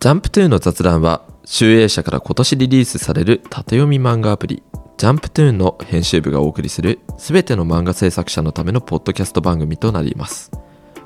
[0.00, 4.62] ジャンプトゥーンの雑談は、集英社から今年リリースされる縦読み漫画アプリ、
[4.96, 10.52] ジャンプトゥーンの編集部がお送りする、すべての漫画制作者のためのポッドキャスト番組となります。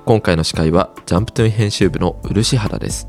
[0.05, 3.09] 今回の司会は、ジャンプトゥーン編集部の漆原です。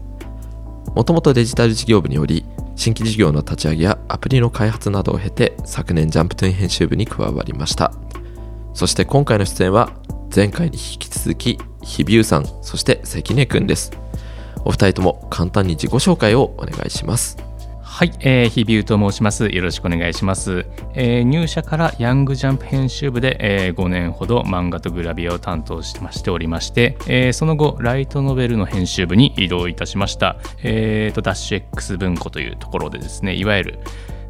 [0.95, 7.93] もともとデジタル事業部により、新規事業の立ち上げやアプリの開発などを経て、昨年ジャンプトゥーン編集部に加わりました。
[8.73, 9.91] そして今回の出演は、
[10.35, 13.91] 前回に引き続き、日比さん、そして関根くんです。
[14.65, 17.37] お二人とも簡単に自己紹介をお願いします。
[17.95, 19.47] はい、えー、日比と申します。
[19.47, 20.65] よろしくお願いします。
[20.95, 30.35] えー入社からヤングジャンプ編集部で、え5年ほど漫画とグラビアを担当してましておりまして、えーその後ライトノベルの編集部に移動いたしました。
[30.61, 33.79] えーとダッシュ X 文庫というところでですね、いわゆる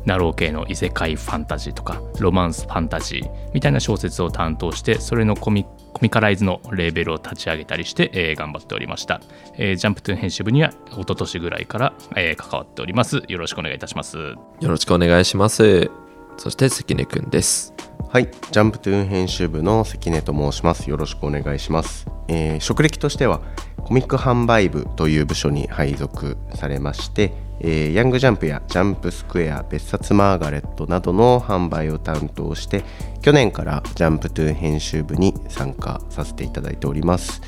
[0.05, 9.22] ナロー系の異世界ファンタジーとかロマンスファンタジーみたいな小説を担当してそれのコミコミカライズのレーベルを立ち上げたりして、えー頑張っておりました、
[9.58, 15.90] えージャンプトゥーン編集部には一昨年ぐらいから、えー関わっておりますよろしくお願いいたしますよろしくお願いします。
[16.38, 17.74] そして関根くんです。
[18.10, 20.90] はい、ジャンプトゥーン編集部の関根と申します。
[20.90, 22.07] よろしくお願いします。
[22.27, 23.41] えー職歴としては
[23.77, 32.84] コミック販売部という部署に配属されまして、えーヤングジャンプやジャンプスクエア、別冊マーガレットなどの販売を担当して、
[33.21, 37.41] 去年からジャンプトゥーン編集部に参加させていただいております。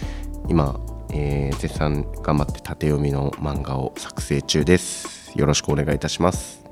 [0.48, 0.80] 今、
[1.12, 5.32] えー絶賛頑張って縦読みの漫画を作成中です。
[5.36, 6.64] よろしくお願いいたします。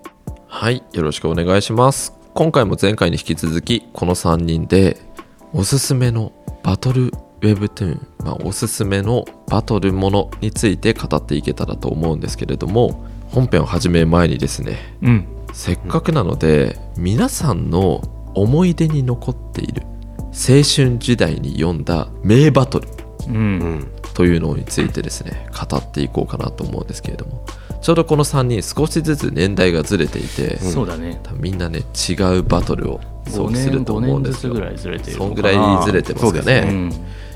[0.48, 2.14] はい、よろしくお願いします。
[2.34, 4.98] 今回も前回に引き続き、この3人で、
[5.54, 6.32] おすすめの
[6.64, 15.28] バトルウェブトゥーン、まあ、おすすめのバトルものについて語っていけたらと思うんですけれども、本編を始める前にですね、うん。
[15.54, 18.02] せっかくなので、皆さんの
[18.34, 19.84] 思い出に残っている
[20.34, 22.88] 青春時代に読んだ名バトル。
[23.28, 23.36] うん。
[23.36, 27.46] うん、というのについてですね語っていこうかなと思うんですけれども。
[27.82, 31.20] ちょうどこの3人少しずつ年代がずれていて、そうだね。
[31.24, 34.54] 多分みんなね違うバトルを想5起する年5と思うん年ですよ。
[34.54, 35.52] ずつぐらいずれてるそんのかな。
[35.52, 36.68] ぐらいずれてますかそうですね。
[36.68, 36.92] うん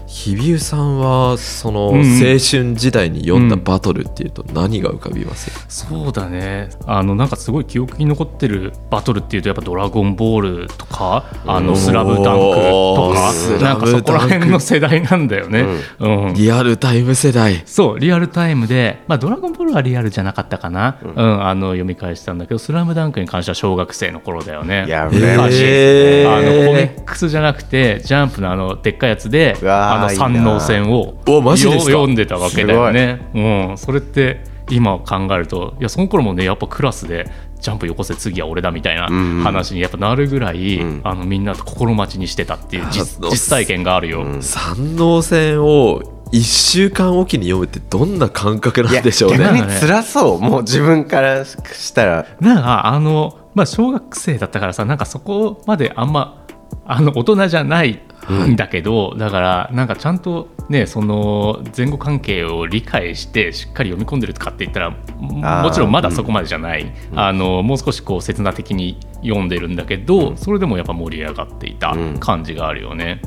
[0.10, 2.04] 日比さんはその青うん。
[2.04, 6.70] 春時代に読んだバトルっていうと何が浮かびます、そうだね。
[6.88, 15.66] あのなんかすごい記憶に残ってるバトルっていうとやっぱ「ドラゴンボール」とか「あのスラムダンク」とかなんかそこら辺の世代なんだよね。
[16.00, 16.34] うん。
[16.34, 17.62] リアルタイム世代。
[17.66, 21.46] そうリアルタイムで、まあ、ドラゴンボールはリアルじゃなかったかな、うん。
[21.46, 24.86] あの読み返したんだけど「スラムダンクに関しては小学生の頃だよね。
[24.88, 25.04] いや。
[25.04, 33.20] あのコミックスじゃなくてジャンプのあのでっかいやつでうわーあの三能線を読んでたわけだよね。
[33.34, 37.30] うん、それって今考えるといやその頃もねやっぱクラスで
[37.60, 41.02] ジャンプよこせ次は俺だみたいなうん話にやっぱなるぐらい、ん。
[41.04, 44.26] あのみんなと心待ちにしてたっていう実実体験があるよ。
[44.42, 46.02] 三能線を
[46.32, 49.40] 1週間おきに読むってどんな感覚なんでしょうね。
[49.40, 50.40] 逆に辛そう。
[50.42, 52.26] もう自分からしたら。
[52.40, 56.46] なんかあの、まあ、小学生だったからさなんかそこまであんま
[56.86, 58.02] あの大人じゃない
[58.34, 58.56] ん。
[58.56, 72.20] だけど、だからなんかちゃんとねその前後関係を理解してしっかり読み込んでるとかって言ったらもちろんまだそこまでじゃない、あのもう少しこう刹那的に読んでるんだけど、それでもやっぱ盛り上がっていたうん。
[72.20, 73.22] 感じがあるよね。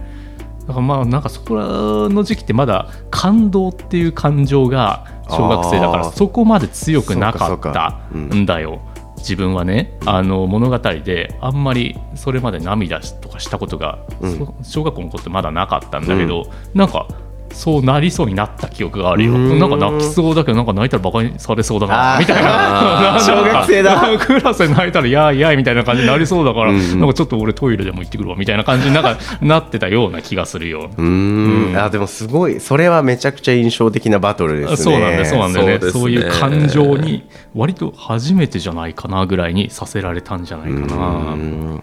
[0.66, 1.64] だからまあなんかそこら
[2.08, 8.80] の時期ってまだ感動っていう感情が小学生だからそこまで強くなかったんだよ。
[9.22, 14.38] 自分はねあの物語であんまりそれまで涙とかしたことが、うん。
[14.38, 16.44] そ小学校の頃ってまだなかったんだけど、
[16.74, 17.08] なんか
[17.54, 19.32] そうなりそうになった記憶があるよ。
[19.32, 19.58] うん。
[19.58, 23.18] なんか泣きそうだけどなんか泣いたらバカにされそうだなみたいな。
[23.20, 24.18] 小学生だ。
[24.18, 27.00] クラスで泣いたらやーやーみたいな感じになりそうだから、うんうん。
[27.00, 30.90] なんかちょっと俺トイレでも行ってくるわみたいな感じになんかなってたような気がするよ。
[30.96, 31.76] うーん。
[31.76, 34.76] あでもすごいそれはめちゃくちゃ印象的なバトルですね。
[34.76, 35.78] そうなんだよそうなんだよね。
[35.78, 35.90] ね。
[35.90, 37.24] そういう感情に
[37.54, 41.82] 割と初めてじゃないかなぐらいにさせられたんじゃないかうな。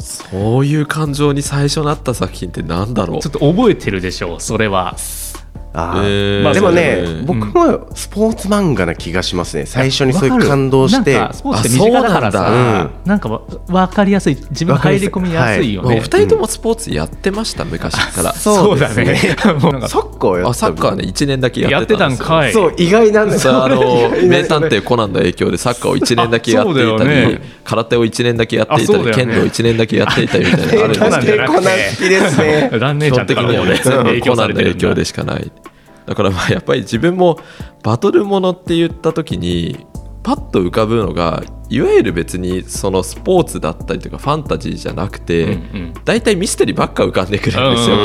[0.00, 3.20] そういう感情に最初なった作品ってなんだろう？
[3.20, 4.94] ちょっと覚えてるでしょうそれは。
[5.74, 6.02] あー。
[6.04, 6.42] えー。
[6.42, 9.66] まあでもね、うん僕もスポーツ漫画な気がしますね。
[9.66, 11.14] 最初にそういう感動して。
[11.14, 13.20] なんかスポーツって身近だからあそうさなんなん。
[13.20, 14.36] かわ分かりやすい。
[14.50, 15.88] 自分入り込みやすいよね。
[15.88, 17.64] まあお二人ともスポーツやってました？
[17.64, 18.32] 昔から。
[18.34, 19.36] そうですね。
[19.60, 22.26] もうなんかサッカーやってたあサッカーね1年だけややってたんですよ。
[22.26, 22.52] たんかい。
[22.52, 26.98] そう意外なんですそうあの名探偵コナンの影響でサッカーを1年だけやっていたり、だよ
[27.30, 27.40] ね。
[27.64, 29.12] 空手を1年だけやっていたり、ね。
[29.12, 31.44] 剣道1年だけやっていたりみたいなのがあるんですけど。
[31.52, 32.70] コナン好きですね。
[33.02, 34.20] 基本的にはね。
[34.20, 35.04] コナンの影響でだ。
[35.04, 35.50] しかない
[36.12, 37.38] だからまあやっぱり自分も
[37.82, 39.86] バトルものって言った時に
[40.22, 45.94] パッと浮かぶのがいわゆる別にそのスポーツだったりとかファンタジーじゃなくて、うんうん。
[46.04, 47.96] 大体ミステリーばっか浮かんでくるんですよ、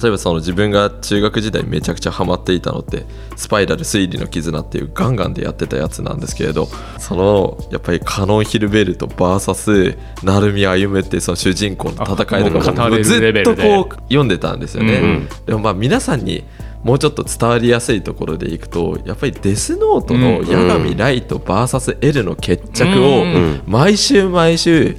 [0.00, 3.04] 例えばその自分が中学時代めちゃくちゃハマっていたのって
[3.36, 6.66] スパイラル推理の絆っていうガンガンでやってたやつなんですけれど
[6.98, 16.44] そのやっぱりカノン・ヒルベルト VS 成海歩夢っていうその主人公の戦いとかもずっとこう読んでたんですよね、うんでもまあ皆さんに
[16.82, 23.62] もうちょっと伝わりやすいところでいくとやっぱりデスノートの八神ライト VSL の決着をうん。
[23.66, 24.96] 毎週毎週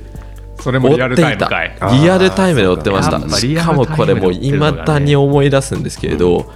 [0.63, 1.47] それもリアル追っていた。
[1.47, 3.19] タイムかいリアルタイムで追ってました。
[3.37, 3.73] しか。
[3.73, 4.79] もこれもうやっぱリアルタイムで追ってるのがね。
[4.79, 6.53] 未だに思い出すんですけれど、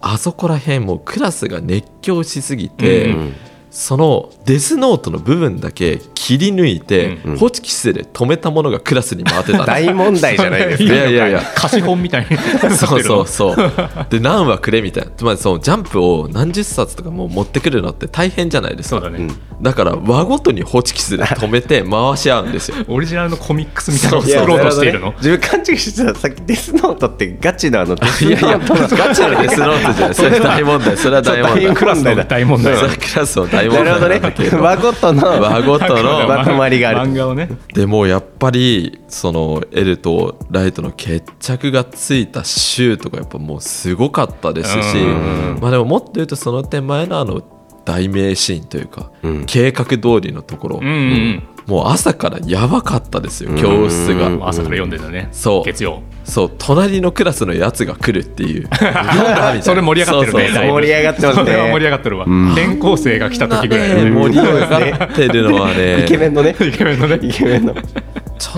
[0.00, 3.34] あそこら辺もうクラスが熱狂しすぎて、うん
[3.70, 7.36] そのデスノートの部分だけ切り抜いて、うん。
[7.38, 9.58] ホチキスで止めたものがクラスに回ってた。
[9.58, 11.42] んです大問題じゃないですいかやいやいや。
[11.54, 12.36] 貸本みたいに
[12.76, 13.72] そうそうそう。
[14.10, 15.10] で何話くれみたいな。
[15.12, 19.00] つまりそのジャンプを何十冊とかもう持ってくるのって大変じゃないですか。
[19.00, 19.28] そうだね、
[19.62, 22.76] だから輪ごとにホチキスで止めて 回し合うんですよ。
[22.88, 25.06] オリジナルのコミックスみたいなのをそう作ろうとしているの？
[25.10, 27.80] ね自分勘違いしてたさっきデスノートってガチの。
[27.80, 28.32] あのデスノい。
[28.32, 30.96] やいやートのガチのデスノートじゃないそれ大問題。
[30.96, 31.74] それは大問題。
[31.74, 34.20] クラスの大問題それはクラスの大問なるほどね。
[34.20, 37.10] 題なんだけど 輪ごとの輪ごとのまとまりがある。
[37.10, 37.48] 漫画をね。
[37.74, 45.58] でもやっぱりその L とライトの決着がついた週とかやっぱもうすごかったですしうん。
[45.60, 47.42] まあでももっと言うとその点前のあの
[47.90, 49.46] 題名シーンというか、うん。
[49.46, 54.48] 計画通りのところ、うんうんもう朝からやばかったですよ教室が、うん。
[54.48, 55.28] 朝から読んでたね。
[55.30, 55.64] そう。
[55.64, 56.02] 月曜。
[56.24, 56.50] そう。
[56.58, 58.68] 隣のクラスのやつが来るっていう。
[59.62, 60.72] それ盛り上がってるねそうそうだいぶ。
[60.72, 61.44] 盛り上がってますね。
[61.44, 62.52] それは盛り上がってるわ、ん。
[62.54, 64.04] 転校生が来た時ぐらい。
[64.04, 66.02] ね盛り上がってるのはね。
[66.02, 66.56] イケメンのね。
[66.58, 67.18] イケメンのね。
[67.22, 67.74] イケメンの。
[67.74, 67.80] ちょ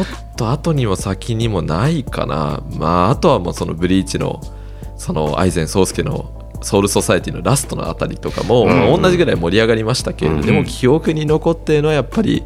[0.03, 0.07] っ
[0.37, 2.63] と後にも先にもないかな。
[2.79, 4.41] まああとはもうそのブリーチの
[4.97, 10.43] その愛禅宗介のソウルソサエティのラストのあたりとかも、まあ同じぐらい盛り上がりましたけれど、うん。
[10.47, 12.43] でも記憶に残っているのはやっぱり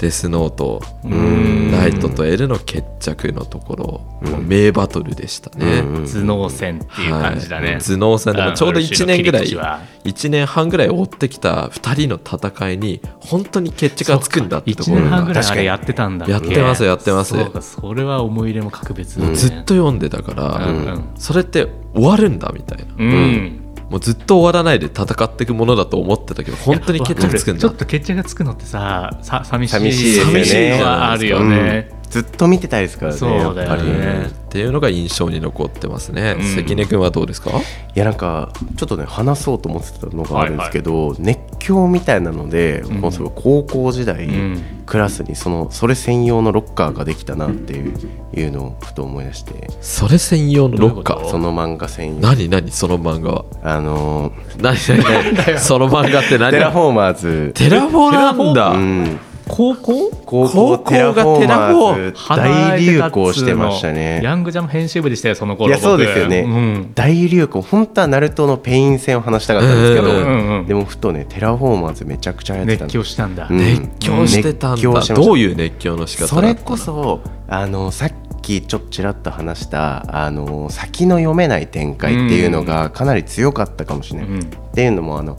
[0.00, 1.70] デスノート、ん。
[1.70, 3.76] ライトと L の決着のとこ
[4.22, 5.80] ろ、もう名バトルでしたね。
[5.80, 6.06] うん。
[6.06, 7.80] 頭脳戦っていう感じだね、はい。
[7.80, 9.80] 頭脳戦でもちょうど1年ぐらいある種の切り口は。
[10.04, 17.34] 1年半ぐらい追ってきた2人の戦いに本当に決着がつくんだってとこ1ろ年半ぐらいがあれやってたんだやってますやってます。
[17.60, 19.34] それは思い入れも格別だね。
[19.34, 21.04] ずっと読んでたから、うんうん。
[21.16, 23.59] それって終わるんだみたいな、うん
[23.90, 30.32] もうずっと終わらないで戦っていくものだと思ってたけど本当に決着つくんだちょっと決着がつくのってささ寂しい寂しいですよね。
[30.32, 33.60] 寂しいのはあるよね、ずっと見てたいですからねそうだよね。
[33.62, 36.44] やっぱりっていうのが印象に残ってますね、うん。
[36.54, 37.50] 関根君はどうですか？
[37.50, 37.52] い
[37.94, 43.00] やなんかちょっとね話そうと思ってたのがあるんですけど、熱狂みたいなので、ん。
[43.00, 44.82] このその高校時代、うん。
[44.86, 47.94] クラスにそのそれ専用のロッカーができたなっていう
[48.34, 49.68] いうのをふと思い出して。
[49.80, 51.28] それ専用のロッカー？
[51.28, 52.20] その漫画専用。
[52.20, 52.72] 何何？
[52.72, 53.44] その漫画は？
[53.62, 55.34] あの何何？
[55.34, 56.50] 何 その漫画って何？
[56.50, 57.52] テラフォーマーズ。
[57.54, 60.10] テラフォなんだ、うん高校？
[60.24, 64.20] 高校高校がテラフォーマーズ大流行してましたね。
[64.22, 66.92] ヤングジャンプ編集部でしたよその頃いやそうですよね、うん。
[66.94, 70.66] 大流行本当はナルトのペイン戦を話したかったんですけど、うんうんうん。
[70.66, 73.58] でもふとねテラフォーマーズめちゃくちゃやってた熱んで狂したんだ、うん。
[73.58, 84.28] 熱狂してたんだ、どういう熱狂の仕方それこそあのさっきちょっとちらっと話したあの先の読めない展開っていうのがかなり強かったかもしれない。
[84.28, 84.40] うん。
[84.40, 84.42] っ
[84.74, 85.36] ていうのもあの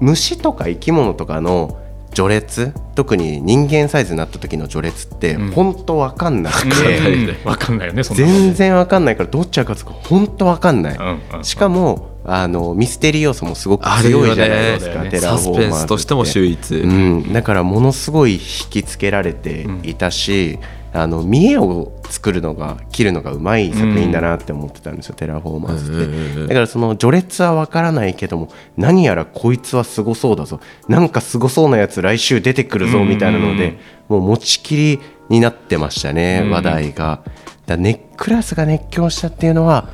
[0.00, 1.80] 虫とか生き物とかの
[2.14, 2.72] 序列？
[2.94, 5.50] 特に人間サイズになった時の序列ってうん。
[5.50, 11.44] 本当わかんなくて、わかんないよね全然わかんないからどっちが勝つか本当わかんない、うんうん。
[11.44, 15.10] しかもあのミステリー要素もすごくあるよね強いじゃないですか、ね。
[15.10, 15.86] テラサスペンフォーマーズって。
[15.86, 18.40] スとしても秀逸、うん、だからものすごい引
[18.70, 20.58] きつけられていたし、
[20.94, 26.46] あの見得を作るのが切るのがうまい作品だなって思ってたんですよ、テラフォーマーズって、うんうんうんうん。
[26.46, 30.60] だからその序列は分からないけども何やらこいつはすごそうだぞ。
[30.88, 33.76] なんかすごそうなやつ来週出てくるぞみたいなので、
[34.08, 36.50] もう持ちきりになってましたね、うん。
[36.50, 37.22] 話題が。
[37.66, 39.88] だね、クラスが熱狂したっていうのは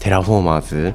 [0.00, 0.94] テラフォーマーズ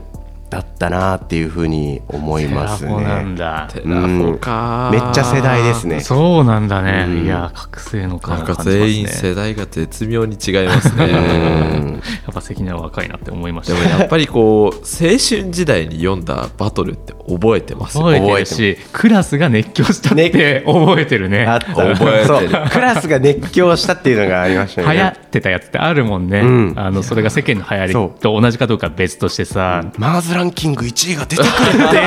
[0.54, 6.00] だったなっていうふうに思いますテラフだテラフォか、めっちゃ世代ですね。
[6.00, 7.26] そうなんだね、うん。
[7.26, 8.86] いや覚醒の感なんか感じますね。
[8.86, 11.06] 全員世代が絶妙に違いますね。
[11.06, 11.94] うん。
[11.94, 12.00] や
[12.32, 21.46] っぱ関根は若いなって思いましでたもやっぱりこう青春時代に読んだバトルって覚えてますよ覚えてるしクラスが熱狂したって覚えてるね。
[21.46, 21.74] あった。
[21.74, 22.26] 覚えてる。
[22.26, 22.48] そう。
[22.70, 26.74] クラスが熱狂したっていうのがありましたよ流行ねってたやつってあるもんね、うん。
[26.76, 32.02] あのそれが世間の流行りと同じかどうかは別としてさ、マーズランキング1位が出てくるって。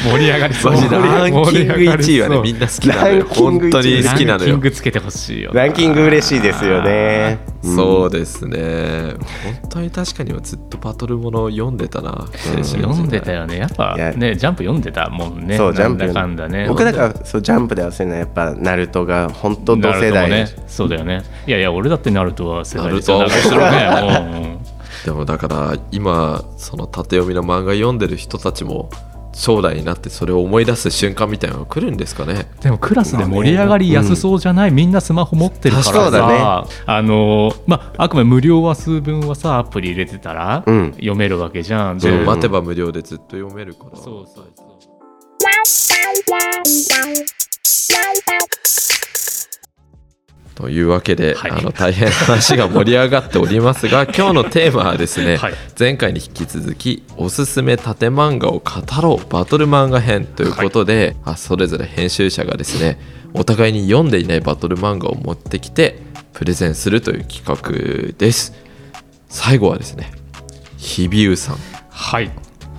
[0.10, 0.72] 盛り上がりそう。
[0.72, 2.14] ランキング盛り上がりそう。
[2.14, 3.26] 1位はねみんな好きなのよ。
[3.28, 7.38] 本当に好きなランキンのよグつけてほしいよランキング嬉しいですよね。
[7.62, 9.14] そうですね。
[9.44, 12.10] 本当に確かにずっとバトルもの読んでたな。
[12.10, 13.58] 青春時代読んでたよね。
[13.58, 15.56] やっぱねジャンプ読んでたもんね。
[15.56, 16.66] そうジャンプなんだかんだね。
[16.68, 20.30] 僕だからそうジャンプで忘れないやっぱナルトが本当同世代。
[20.30, 20.46] ね。
[20.66, 21.22] そうだよね。
[21.46, 23.18] いやいや俺だってナルトは世代ですよ。
[23.18, 23.42] ナルト長い。
[23.42, 24.30] しろね。
[24.34, 24.59] うんうん
[25.04, 28.90] でもだから今その縦読みの漫画読んでる人たちも
[29.32, 32.50] 将来になってそれを思い出す瞬間みたいなのが来るんですかね。
[32.60, 40.92] でもクラスで盛り上がりやすそうじゃない、みんなスマホ持ってるからそうださ、あのまああくまで無料話数分はさアプリ入れてたら、うん。
[40.94, 41.98] 読めるわけじゃん。
[41.98, 43.96] ででも待てば無料でずっと読めるから。
[43.96, 44.66] そうそうそう
[50.60, 51.50] というわけで、はい。
[51.50, 55.54] あの大変話が盛り上がっておりますが 今日のテーマはですね、はい。
[55.78, 63.00] 前回に引き続きおすすめ縦漫画を語ろうバトル漫画編ということで、あそれぞれ編集者がですね
[63.32, 66.02] お互いに読んでいないバトル漫画を持ってきて
[66.34, 68.52] プレゼンするという企画です。
[69.28, 70.12] 最後はですね
[70.76, 71.56] 日比喩さん
[71.90, 72.30] はい。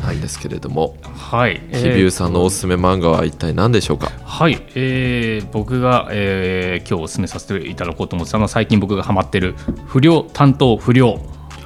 [0.01, 0.97] なんですけれども、
[1.31, 1.61] はい。
[1.71, 9.53] 日比喩さんのおすすめ漫画は一体何でしょうか、はい、えー僕が、えー今日お勧めさせていただこうと思ってたのは最近僕がハマってる
[9.85, 11.21] 不良担当不良、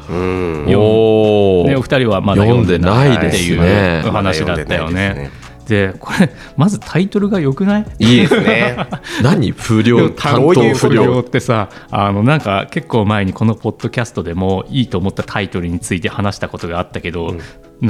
[0.07, 0.69] うん。
[0.69, 5.31] よおね、お二人はまだ読んでないっていう話だったよね。
[5.65, 7.85] でこれまずタイトルが良くない？
[7.97, 8.77] いいですね。
[9.23, 9.51] 何？
[9.51, 11.21] 不良 担当不良。
[11.21, 17.39] ってさあのなんか結構前にこのポッドキャストでもいいと思ったタイトルについて話したことがあったけど、な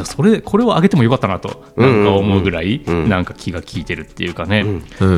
[0.05, 3.09] それこれを上げてもよかったなとなんか思うぐらいうん。
[3.09, 4.63] なんか気が利いてるっていうかね、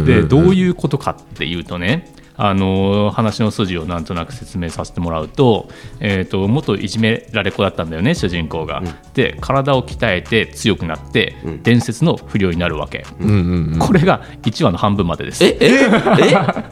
[0.05, 8.82] でどういうことかっていうとねあの話の筋をなんとなく説明させてもらうと,、えー、と元いじめられっ子だったんだよね主人公が。
[9.13, 13.79] で体を鍛えて強くなって、伝説の不良になるわけ、うんうんうん。
[13.79, 15.44] これが1話の半分までです。
[15.44, 15.89] ええ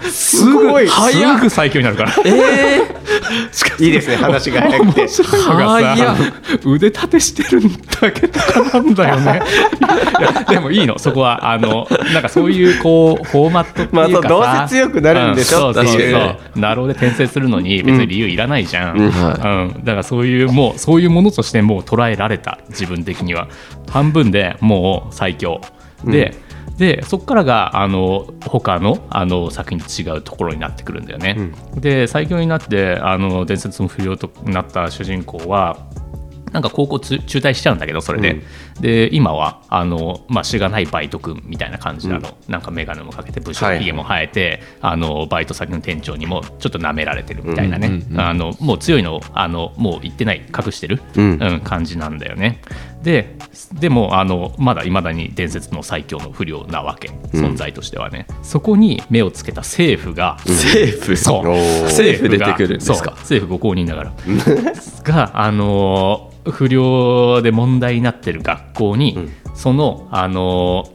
[0.05, 0.09] え？
[0.09, 0.87] すごい。
[0.87, 0.93] す
[1.41, 2.13] ぐ最強になるから。
[2.25, 2.95] え
[3.79, 5.07] いいですね話が早くて
[6.65, 7.61] 腕立てしてる
[8.01, 9.41] だけとかなんだよね。
[10.49, 10.99] でもいいの。
[10.99, 16.11] そこはあのなんかそういうこうフォーマットっていうかさ、まあどうせ強くなるんでしょうんそうそうっていう。
[16.13, 19.11] そうナローで転生するのに別に理由いらないじゃん、うん。
[19.11, 23.47] はだからそういうもうそういうものとしてもう捉えられた自分的には。
[23.89, 25.61] 半分でもう最強。
[26.03, 26.35] で、
[26.77, 31.51] でそこからがあの他のあの作品と違うところになってくるんだよね。
[31.75, 35.77] で最強になってあの伝説の不良となった主人公は
[36.55, 38.41] なんか高校つ中退しちゃうんだけどそれで、
[38.79, 51.37] で今はあの、まあ、しがないバイト君みたいな感じなの、なんか眼鏡もかけて武将はいひげも生えて、あのバイト先の店長にもちょっと舐められてるみたいなね、うんうんうんあのもう強いのをあのもう言ってない隠してる、うん。
[51.41, 52.61] うん感じなんだよね
[53.05, 53.35] で
[53.79, 61.15] でもあのまだいまだに伝説の最強の不良なわけ存在としてはね、そこに目をつけた政府が、政府？
[61.15, 61.83] そう。
[61.85, 63.11] 政府出てくるんですか？
[63.11, 64.13] 政府ご公認だから。
[65.03, 70.94] があのー不良で問題になってる学校に、そのあのー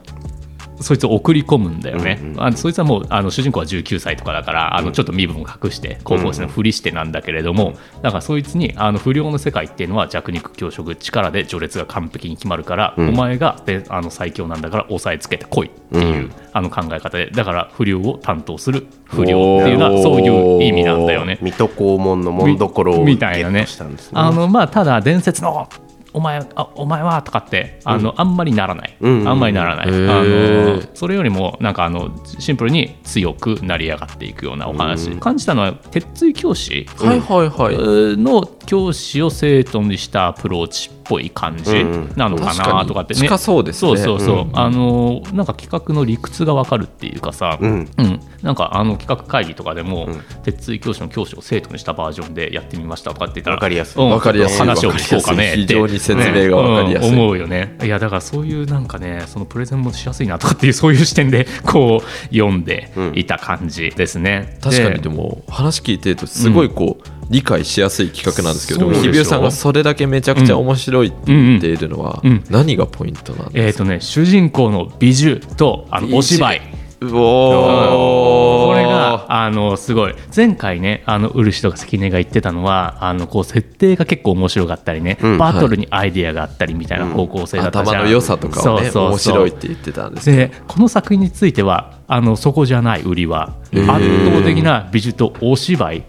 [0.80, 21.38] そいつを送り込むんだよね、あのそいつはもうあの主人公は19歳とかだからあのちょっと身分を隠して高校生のふりしてなんだけれども、だからそいつにあの不良の世界っていうのは弱肉強食力で序列が完璧に決まるから、お前がであの最強なんだから押さえつけてこいっていう、あの考え方でだから不良を担当する不良っていうのはそういう意味なんだよね。
[21.42, 24.20] 水戸黄門の門所をみたいなねトしたんですね。
[24.20, 25.68] あのまあただ伝説の
[26.12, 29.28] お前あお前はとかってあの、あんまりならない、うん。
[29.28, 36.86] あんまりならない、へあーのそれよりもなんかあのシンプルに強く成り上がっていくようなお話、感じたのは鉄槌教師？
[36.98, 38.16] はいはいはい。
[38.16, 40.90] の教師を生徒にしたアプローチ。
[40.90, 43.88] っぽい感じうんなのかなとかってね、近そうですね。
[43.88, 44.58] そうそうそう、うん。
[44.58, 47.88] あのなんか企画の理屈がわかるっていうかさ、うん。
[47.98, 50.20] うん、なんかあの企画会議とかでも、うん。
[50.44, 54.02] 鉄槌教師の教師を生徒にしたバージョンでやってみましたとかって言ったらわかりやすい。
[54.02, 54.10] うん。
[54.10, 54.58] わかりやすい。
[54.60, 57.10] 話を聞こうかね非常に説明がわかりやすい。
[57.10, 57.76] 思うよね。
[57.82, 66.99] いやだからそういうなんかねそのプレゼンもしやすいなとかっていうそういう視点でこう読んでいた感じですね、確かにでも話聞いてるとすごいこう、
[67.30, 72.30] 理解しやすい企画なんですけど、日比喩さんがそれだけめちゃくちゃ面白いって言っているのはうん。
[72.32, 72.44] うん。
[72.50, 76.60] 何がポイントなんですか、とね主人公の美獣とあのお芝居。
[77.02, 78.66] うおー。
[78.66, 80.14] これがあのすごい。
[80.34, 96.04] 前回ねあの漆とか関根が言ってたのはあのこう設定が結構面白かったりね、うんバトルにアイディアがあったりみたいな方向性だったじゃん、頭の良さとかをね面白いって言ってたんですでこの作品についてはあのそこじゃない売りは圧倒的な美術とお芝居うん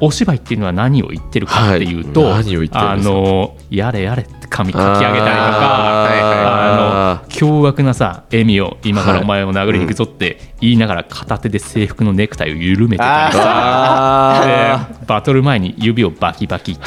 [0.00, 16.82] お芝居っていうのは何を言ってるかっていうと、はいあのやれやれって髪かき上げたりとかあの凶悪なさ笑みを今からはいお前を殴りに行くぞって言いながら片手で制服のネクタイを緩めてたりさバトル前に指をバキバキって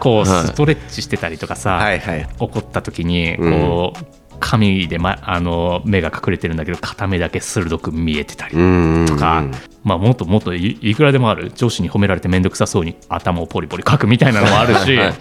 [0.00, 2.28] こうはいストレッチしてたりとかさ、はいはい。
[2.38, 4.04] 怒った時にこう、
[4.40, 9.44] 髪で、ま、あの目が隠れてるんだけど片目だけ鋭く見えてたりうんとか、
[9.84, 11.52] まあ、もっともっといいくらでもある。
[11.54, 15.14] 女子に褒められて面倒くさそうに頭をポリポリ描くみたいなのもあるし、はい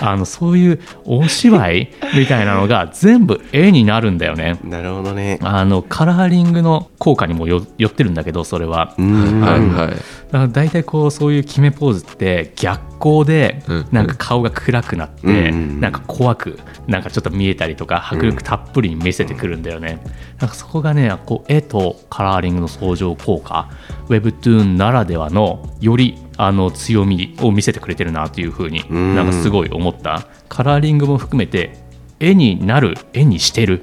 [0.00, 4.58] あのそういうお芝居 みたいなのが全部絵になるんだよね。
[4.64, 5.38] なるほどね。
[5.42, 8.94] あのカラーリングの効果にもよ寄ってるんだけどそれは。
[8.98, 9.40] うん。
[9.40, 9.88] はいはい。
[9.88, 9.96] だか
[10.32, 13.86] ら大体こうそういう決めポーズって逆光でうん。
[13.92, 19.98] なんか顔が暗くなって、うんうんなんか怖くなんかちょっと見えたりとか迫力たっぷりに見せてくるんだよね、
[20.38, 23.68] なんかそこがねこう絵とカラーリングの相乗効果
[24.08, 29.14] Webtoon ならではのよりあの強みを見せてくれてるなというふうにん。
[29.14, 30.26] なんかすごい思った。
[30.48, 31.84] カラーリングも含めて
[32.20, 33.82] 絵になる絵にしてる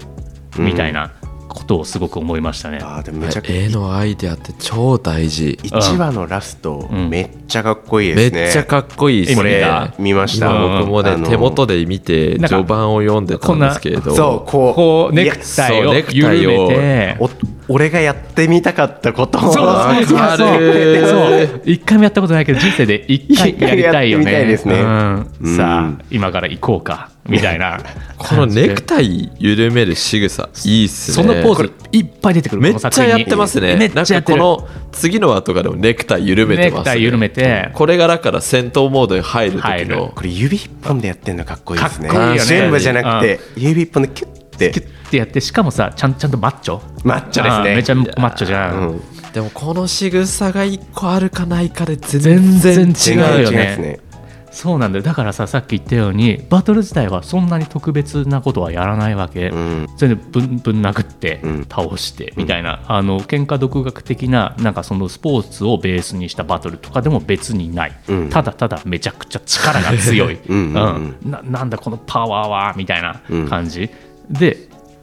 [0.58, 1.12] みたいな
[1.48, 5.60] ことをすごく思いましたね、でもめちゃく絵のアイデアって超大事。
[5.64, 7.10] 1話のラスト、うん。
[7.10, 8.50] めっちゃかっこいいめですね。
[8.50, 9.60] っちゃかっこいいですね。
[9.60, 10.50] た見ました。
[10.50, 14.16] 今僕もね手元で見て序盤を読んでたんですけれど。
[14.16, 17.30] そうこうこうネクタイを緩めてお
[17.74, 20.18] 俺がやってみたかったことをそうそうそうそう。
[20.18, 21.62] わかるそう。
[21.66, 24.46] 一回もやったことないけど人生で一回やりたいよね。
[24.46, 24.76] ですね。
[24.76, 25.32] うん。
[25.42, 25.56] うん。
[25.56, 27.80] さあ今から行こうかみたいな。
[28.18, 31.16] このネクタイ緩める仕草いいっすね。
[31.16, 32.62] そのポーズいっぱい出てくる。
[32.62, 33.78] めっちゃやってますね。
[33.78, 34.40] めっなんちゃやってる。
[34.40, 36.74] かこの次の話とかでもネクタイ緩めてますね。
[36.74, 37.72] ネクタイ緩めて。
[37.74, 40.12] これがだから戦闘モードに入る入る時の。
[40.14, 42.10] これ指一本でやってんのかっこいいですね。
[42.10, 42.50] かっこいいよね。
[42.50, 44.31] 全部じゃなくて指一本でキュッ
[44.72, 44.72] て。
[44.72, 46.80] キュッてやってしかもさちゃんちゃんとマッチョ？
[47.04, 47.76] マッチョですね。
[47.76, 49.02] めちゃマッチョじゃん、うん。
[49.34, 52.22] でもこの仕草が1個あるかないかで全
[52.60, 54.00] 全然然違うよ全然ですね。
[54.54, 55.04] そうなんだよ。
[55.04, 59.88] だからささっき言ったようにバトル自体はそんなに特別なことはやらないわけ、うん。
[59.96, 61.66] それでぶんぶん殴ってうん。
[61.70, 68.30] 倒してみたいな、あの喧嘩独学的ななんかそのスポーツをベースにしたバトルとかでも別にない、うん。
[68.30, 70.38] ただただめちゃくちゃ力が強い。
[70.48, 70.74] うん。
[70.74, 71.18] うん。
[71.24, 71.32] うん。
[71.32, 73.90] ななんだこのパワーはみたいな感じ
[74.32, 74.58] で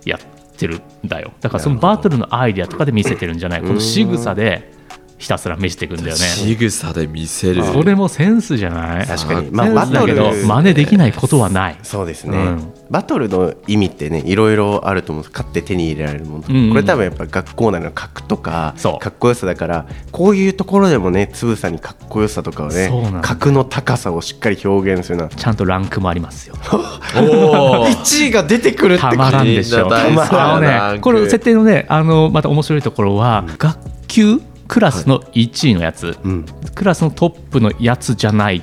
[0.04, 1.32] やってるんだよ。
[1.40, 3.62] だからそのバトルのアイデアとかで見せてるんじゃない。
[3.62, 4.72] この仕草で
[5.18, 6.14] ひたすら見せていくんだよね。
[6.14, 7.64] 仕草で見せる。
[7.64, 9.06] それもセンスじゃない？
[9.06, 9.46] 確かに。
[9.46, 10.46] セまあンスだけどバトル。
[10.46, 11.78] 真似できないことはない。
[11.82, 12.72] そうですね、うん。
[12.88, 15.32] バトルの意味ってねいろいろあると思うんです。
[15.32, 16.64] 勝って手に入れられるものとか、うん。
[16.66, 18.98] うんこれ多分やっぱ学校内の格とかそう。
[18.98, 25.30] かっこよさだからこういうところでもねつぶさにかっこよさとかをね格の高さをしっかり表現するのは。
[25.30, 26.54] ちゃんとランクもありますよ。
[27.16, 27.88] おー。
[27.88, 29.82] 1位が出てくるってたまらんでしょ。
[29.84, 29.90] みん。
[29.90, 36.46] な大好きなあねこれ設定のねあのまた面白いところは、学級クラスの1位のやつ、うん。
[36.74, 38.62] クラスのトップのやつじゃない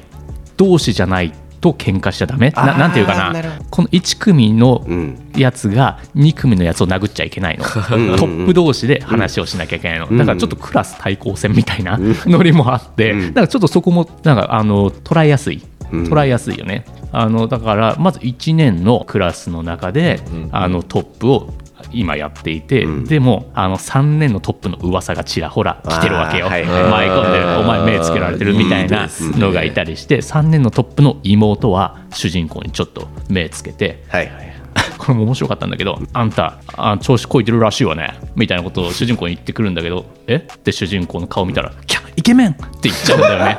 [0.55, 2.53] 同士じゃないと喧嘩しちゃダメ？
[2.55, 3.59] あーななんていうかな？
[3.71, 5.19] この1組のうん。
[5.35, 7.65] やつが2組のやつを殴っちゃいけないの、
[7.97, 10.17] んうんトップ同士で話をしなきゃいけないの、ん。
[10.17, 13.27] だからちょっとクラス対抗戦みたいなノリもあって、うん。
[13.29, 15.61] だからちょっとそこもなんかあの捉えやすい。
[15.91, 16.03] うん。
[16.03, 20.49] 捉えやすいよね、あのだからまず1年のクラスの中で、うん。
[20.51, 21.53] あのトップを
[21.91, 23.05] 今やっていて、うん。
[23.05, 26.63] でもあの3年のトップの噂がちらほら来てるわけよ、はい。
[26.63, 29.07] はい舞い込んでるお前目つけられてるみたいな
[29.37, 34.31] のがいたりして3年のトップの妹は主人公にちょっと目つけてはい。
[34.97, 40.35] これも面白かったんだけど、あんた、あ調子こいてるらしいわね、みたいなことを主人公に言ってくるんだけど、え？
[40.35, 43.57] って主人公の顔見たら、キャイケメンって言っちゃうんだよね。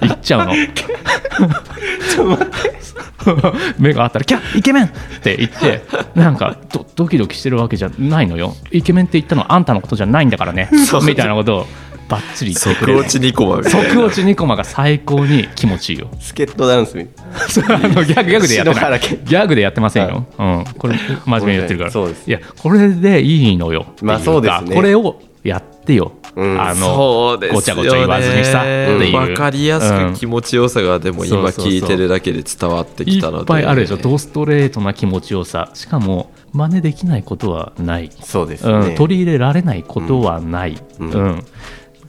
[0.02, 0.52] 言っちゃうの。
[3.78, 4.90] 目があったら、キャイケメンっ
[5.22, 5.82] て言って、
[6.14, 8.54] なんかドドキドキしてるわけじゃないのよ。
[8.70, 10.70] イケメンって言ったのはあんたのことじゃないんだからね、
[11.06, 11.66] みたいなことを
[12.08, 13.20] バッチリ言ってくれる即落。
[13.20, 16.08] ち2コマみたいな即落ち2コマが最高に気持ちいいよ。
[16.20, 19.00] スケットダンスみたいな ギャグでやってない。
[19.00, 20.26] ギャグでやってませんよ。
[20.36, 22.08] うん、これ真面目に言ってるから。
[22.08, 23.86] いや、これでいいのよ。
[24.02, 26.12] まあそうですねこれをやってよ。
[26.36, 28.64] うんあのそうですよねごちゃごちゃ言わずにさ。
[28.64, 33.96] 分かりやすく気持ちよさがでも今聞いてるだけで伝わってうんいきたのでっぱいあるでしょ。
[33.96, 35.70] ドストレートな気持ちよさ。
[35.74, 38.10] しかも真似できないことはない。
[38.22, 40.78] そうですうん、ね取り入れられないことはない。
[40.98, 41.44] ううんん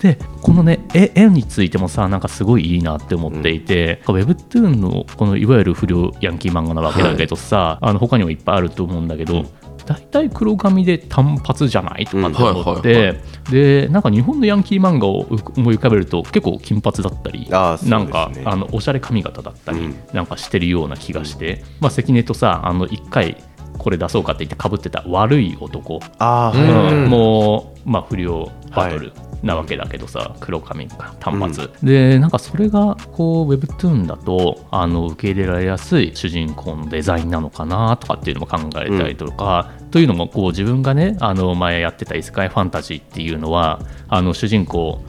[0.02, 9.46] でこのね絵絵についてもさなんかすごいいいなって思っていて、ウェブトゥーンのこのいわゆる不良ヤンキー漫画なわけだけどさ、あの他にもいっぱいあると思うんだけど、
[9.94, 17.48] 大体黒髪で単発じゃないとかって思って、でなんか日本のヤンキー漫画を思い浮かべると結構金髪だったり、ね。
[17.50, 19.96] なんかあのおしゃれ髪型だったりうん。
[20.14, 23.38] なんかしてるような気がして、まあ、関根とさあの一回
[23.78, 26.00] これ出そうかって言ってかぶってた悪い男。
[26.20, 27.10] ああ、うん。
[27.10, 29.12] もう、まあ、不良バトル
[29.44, 45.02] なわけだけどさ、黒髪か単発、でなんかそれがこう Webtoon だとあの受け入れられやすい主人公のデザインなのかなとかっていうのも考えたりとか、というのもこう自分がねあの前やってた異世界ファンタジーっていうのはあの主人公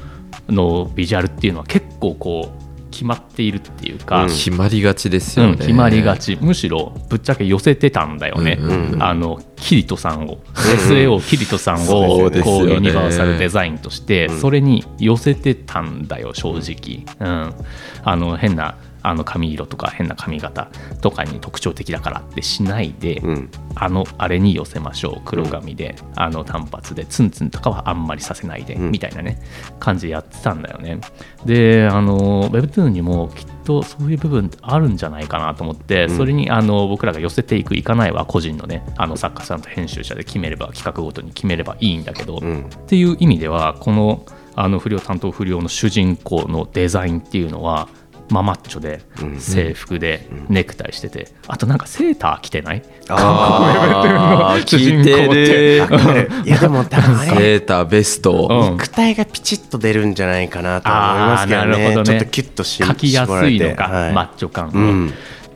[0.49, 2.62] のビジュアルっていうのは結構こう
[2.93, 4.29] 決まっているっていうか、うん。
[4.29, 6.39] 決まりがちですよね、うん、決まりがち。
[6.41, 9.03] むしろぶっちゃけ寄せてたんだよね、うんうんうん。
[9.03, 12.43] あのキリトさんを、 SAO キリトさんをね。
[12.43, 14.41] こうユニバーサルデザインとしてうん。
[14.41, 17.55] それに寄せてたんだよ正直、うん、
[18.05, 23.51] あの変なあの髪色とか変な髪型とかに特徴的だからってしないで、うん。
[23.75, 25.23] あのあれに寄せましょう。
[25.25, 28.91] 黒髪で、あの単発でツンツンとかはあんまりさせないで、うん。
[28.91, 29.43] みたいなね
[29.81, 31.01] 感じでやってたんだよね。
[31.45, 36.17] であの Webtoon にもきっとそういう部分あるんじゃないかなと思って、うん。
[36.17, 42.67] それにあの僕らが寄せていくいかないは個人のねあの作家さんと編集者で決めれば企画ごとに決めればいいんだけど、うん。
[42.67, 47.89] っていう意味ではこのあの不良担当不良の主人公のデザインっていうのは
[48.33, 52.83] ママッチョでうん制服でネクタイしてて、あとなんかセーター着てない？
[53.09, 54.67] あー。
[54.67, 58.73] 主人公聞いてるわかるいやでも多分あれセーターベスト、うん。
[58.73, 61.97] 肉体がピチッと出るんじゃないかなとは思いますけどあーなるほどね。
[61.97, 64.13] ねちょっとキュッとし書きやすいのか、はい。
[64.13, 65.13] マッチョ感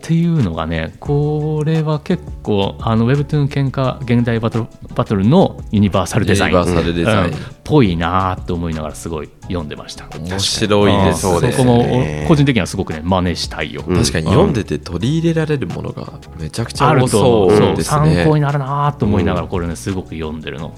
[0.06, 7.34] っていうのがねこれは結構あの Webtoon 喧嘩現代バトルバトルのユニバーサルデザインユニバーサルデザイン。
[7.34, 10.06] うんぽいなと思いながらすごい読んでました。
[10.16, 12.22] 面白いですそうですこね。
[12.22, 13.96] も個人的にはすごくね真似したいよ、うん。
[13.96, 17.76] 確かに読んでて取り入れられるものがめちゃくちゃある多そう。
[17.76, 20.76] です参ね考になるなと思いながらこれねすごく読んでるの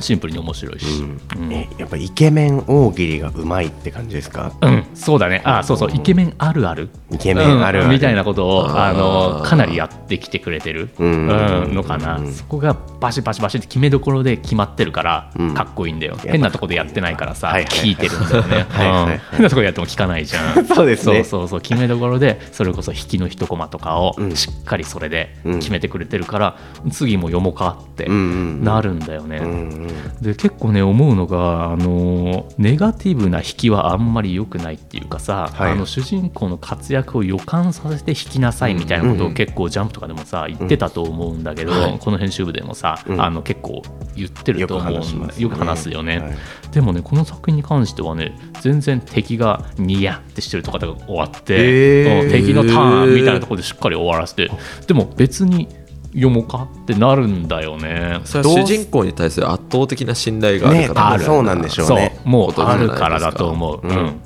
[0.00, 1.02] シンプルに面白いし、
[1.36, 1.52] うん。
[1.52, 4.52] えやっぱイケメン大喜利がうまいって感じですか？
[4.60, 4.84] うん。
[4.94, 5.42] そうだね。
[5.44, 5.90] あそうそう。
[5.92, 6.88] イケメンあるある。
[7.10, 7.84] イケメンあるある。
[7.84, 11.28] うんみたいなことをああのーかなりやってきてくれてる、うん。
[11.28, 11.74] うん。
[11.74, 12.32] のかな、うん。
[12.32, 15.54] そこがバシバシバシって決めどころで決まってるから、うん。
[15.54, 16.16] かっこいいんだよ。
[16.16, 18.66] ぱ変なとこでやってないからさ、聞いてるんだよね。
[18.70, 20.64] はい変なとこでやっても聞かないじゃん。
[20.66, 21.24] そうですね。
[21.24, 21.60] そうそうそう。
[21.60, 24.36] 決めどころでそれこそ引きの一コマとかをうん。
[24.36, 25.58] しっかりそれでうん。
[25.58, 26.56] 決めてくれてるから、
[26.90, 29.40] 次も読もうかってなるんだよね、
[29.72, 29.88] うんうん。
[30.20, 35.72] で結構ね思うのがあのネガティブな引きはあんまり良くないっていうかさ、はい。
[35.72, 41.98] あの主人公の活躍を予感させて引きなさいみたいなことうんを結構ジャンプとかでもさ言ってたと思うんだけど、はい。
[41.98, 43.20] この編集部でもさ、うん。
[43.20, 43.82] あの結構
[44.16, 46.36] 言ってるよくと思う話しますよく話すよね、はい。
[46.72, 52.24] でもねこの作品に関してはね全然敵がニヤってしてるとかで終わって、へー。
[52.24, 54.50] うん敵のターンみたいなところでしっかり終わらせて
[54.86, 55.68] でも別に
[56.14, 58.20] 読もうかってなるんだよね。
[58.24, 61.18] それは主人公に対する圧倒的な信頼があるから。
[61.18, 62.20] ねそうなんでしょうね。
[62.24, 63.96] もうあるからだと思う、ううん。
[63.96, 64.20] ん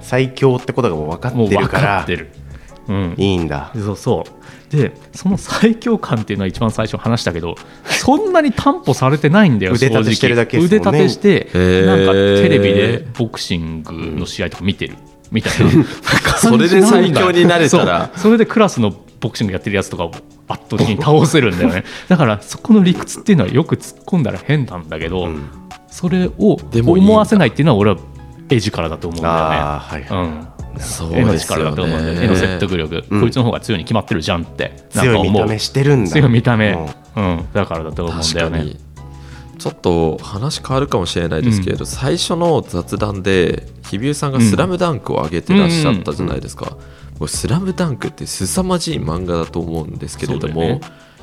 [0.00, 1.86] 最強ってことがもう分かってるから。
[1.98, 2.30] かってる、
[2.88, 3.72] うん、いいんだ。
[3.74, 4.42] そうそう。
[4.76, 10.64] でその最強感っていうのは一番最初話したけどそんなに担保されてないんだよ腕立てしてるだけね。
[10.64, 14.96] 腕立てしてなんかテレビでボクシングの試合とか見てる。
[15.30, 15.84] みたいな。
[16.38, 18.10] それで最強になれたら。
[18.14, 18.20] そう。
[18.20, 20.10] それでクラスのボクシングやってるやつとかを
[20.48, 21.84] 圧倒的に倒せるんだよね。
[22.08, 25.44] だからそこの理屈っていうのはよく突っ込んだら変なんだけど、うん。
[25.88, 27.98] それを思わせないっていうのは俺は
[28.50, 29.40] 絵力だと思うんだよね。
[29.40, 30.18] ああはいはい
[30.74, 30.80] うん。
[30.80, 32.20] そう絵の力だと思うんだよね。
[32.20, 33.20] ね絵の説得力、うん。
[33.20, 36.10] こいつの方が強いに決まってるじゃんって強い見た目してるんだ。
[36.10, 36.72] 強い見た目、
[37.16, 37.24] うん。
[37.24, 38.58] うん、だからだと思うんだよね。
[38.58, 38.92] 確かに。
[39.58, 46.91] ちょっと話変わるかもしれないですけれど、最初の雑談で日比さんが「スラムダンクを上げてらっしゃったじゃないですか、これ
[47.26, 50.80] スラムダンクって凄まじい漫画だと思うんですけれども、ね。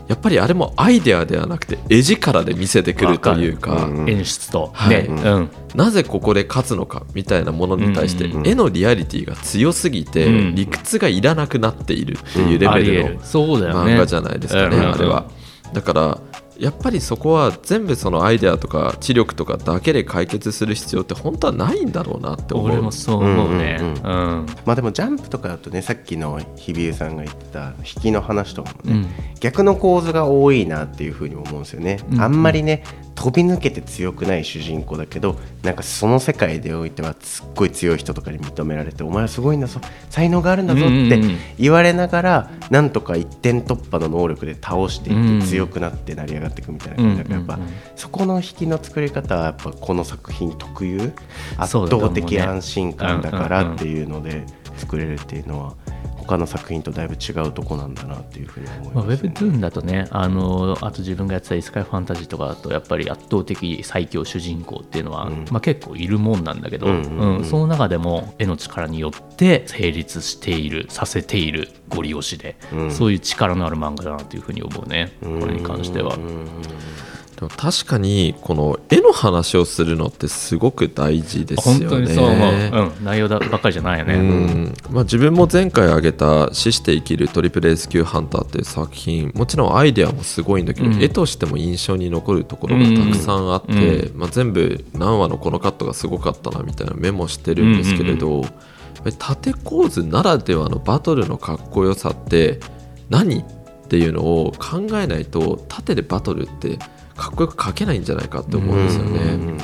[0.07, 5.07] やっぱりあれもアイデアではなくて絵力で見せてくるというかうん演出と、はい。
[5.07, 5.51] ね、うん。
[5.75, 10.55] なぜここで勝つのかみたいなものに対して絵のリアリティが強すぎてうん。
[10.55, 14.91] 理屈がいらなくなっているっていうレベルの漫画じゃないですかね、うん。
[14.93, 15.29] あれは。
[15.73, 16.17] だから
[16.59, 22.67] やっぱりそこは全部そのアイデアとか知力とかだけで解決する必要って本当はないんだろうなって思う。
[22.67, 24.45] 俺もそう思うねうんうんうん。
[24.65, 29.07] まあでもジャンプとかだとねさっきの日比さんが言ってた引きの話とかもね、うん。
[29.39, 32.21] 逆の構図が多いなっていうふうに思うんですよね、うん。
[32.21, 32.83] あんまりね
[33.19, 41.19] 飛び抜けて強くない主人公だけどなんかその世界でおいてはすっごい強い人とかに認められてお前はすごいんだぞ才能があるんだぞって
[41.57, 45.39] 言われながらなんとか一点突破の能力で倒していうん。
[45.39, 47.17] って強くなって成り上がっていくみたいな感じ。
[47.17, 47.59] だからやっぱ
[47.97, 51.11] そこの引きの作り方はやっぱこの作品特有
[51.57, 54.45] 圧倒的安心感だからっていうので
[54.77, 55.75] 作れるっていうのは
[56.29, 65.45] 他の作品とだいぶ違うとこなんだなっていうふうに思いまあ、ます、ね Webtoon だとねあのあと自分がやってた異世界ファンタジーとかだとやっぱり圧倒的最強主人公っていうのは、うん。
[65.49, 67.37] まあ、結構いるもんなんだけど、うんうんうん。
[67.37, 72.91] うんその中でも絵の力によって成立しているさせているゴリ押しで、うん。
[72.91, 75.11] そういう力のある漫画だなというふうに思うね。
[75.21, 76.15] これに関しては。
[76.15, 76.47] うん。
[77.39, 81.87] うんうんでも確かにこの絵の話をするのってすごく大事ですよね。
[81.87, 82.53] 本当にそう思う、
[82.97, 84.15] うん、内容だばっかりじゃないよね。
[84.15, 84.73] うん。
[84.91, 91.01] まあ、自分も前回挙げた「死して生きるトリプル S 級ハンター」っていう作品もちろんアイデアもすごいんだけど、うん。
[91.01, 98.45] 絵としても印象に残るところがたくさんあって、まあ、全部何話のこのカットがすごかったなみたいなメモしてるんですけれど、
[99.03, 102.59] ぱり縦構図ならではのバトルのかっこよさって
[103.09, 103.43] 何っ
[103.87, 106.77] ていうのを考えないと縦でバトルって
[107.19, 109.19] かっこよく書けないんじゃないかって思うんですよね。
[109.19, 109.57] うん。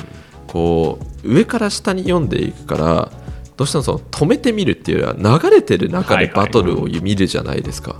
[0.46, 3.12] こう上から下に読んでいくから
[3.56, 7.96] どうしてもその止めてみるっていうよりは流れてる中でバトルを見るじゃないですか。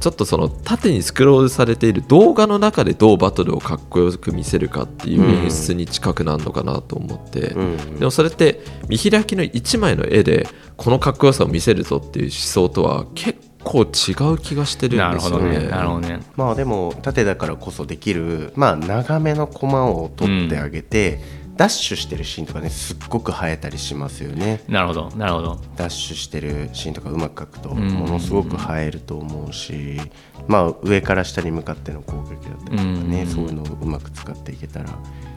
[0.00, 7.98] ちょっとその縦にスクロールされている動画の中でどうバトルをかっこよく見せるかっていう演出に近くなるのかなと思って、うん。
[7.98, 10.48] でもそれって見開きの1枚の絵で
[10.78, 15.66] このかっこよさを見せるぞっていう思想とは結構違う気がしてるなんるほどですよね。
[15.66, 15.70] ね。
[15.70, 16.20] なるほどね。
[16.36, 21.20] まあでも縦だからこそできるまあ長めのコマを取ってあげて、
[21.56, 24.62] ダッシュしてるシーンとかねすっごく映えたりしますよね。
[24.68, 25.60] なるほどなるほど。
[25.76, 30.00] ダッシュしてるシーンとかうまく描くとんものすごく映えると思うし、
[30.48, 33.26] まあ上から下に向かっての攻撃だったりとかね、うん。
[33.26, 34.90] そういうのをうまく使っていけたら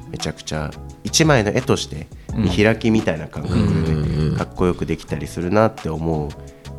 [0.10, 0.72] めちゃくちゃ
[1.04, 6.30] 一枚の絵として見開きみたいな感覚でかっこよくできたりするなって思う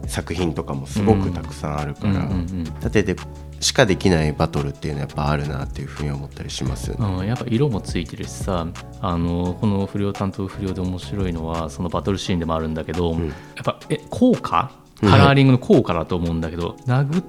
[0.08, 3.16] 作品とかもすごくたくさんあるから、うんうんうん縦で
[3.60, 7.04] しかできないバトルっていうのはやっぱあるなっていうふうに思ったりしますよね。
[7.04, 8.68] うん、やっぱ色もついてるしさ
[9.00, 13.20] あのこの不良担当不良で面白いのはそのバトルシーンでもあるんだけど、やっ
[13.64, 14.70] ぱえ効果？
[15.00, 17.24] カラーリングの効果だと思うんだけど、殴っ